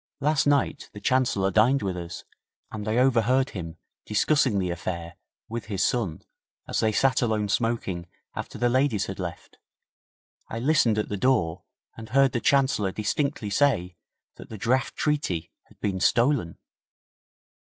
[0.19, 2.23] 'Last night the Chancellor dined with us,
[2.71, 5.15] and I overheard him discussing the affair
[5.47, 6.23] with his son
[6.67, 9.59] as they sat alone smoking after the ladies had left.
[10.49, 13.95] I listened at the door and heard the Chancellor distinctly say
[14.37, 16.57] that the draft treaty had been stolen.'